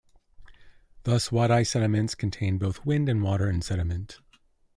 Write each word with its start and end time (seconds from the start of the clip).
Thus 1.03 1.31
wadi 1.31 1.63
sediments 1.63 2.15
contain 2.15 2.57
both 2.57 2.83
wind 2.87 3.07
and 3.07 3.21
water 3.21 3.53
sediments. 3.61 4.19